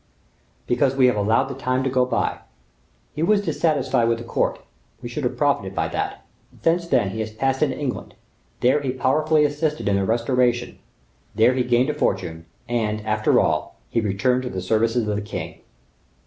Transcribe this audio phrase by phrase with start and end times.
[0.65, 2.39] "Because we have allowed the time to go by.
[3.13, 4.57] He was dissatisfied with the court,
[4.99, 6.25] we should have profited by that;
[6.63, 8.15] since that, he has passed into England;
[8.61, 10.79] there he powerfully assisted in the restoration,
[11.35, 15.21] there he gained a fortune, and, after all, he returned to the service of the
[15.21, 15.61] king.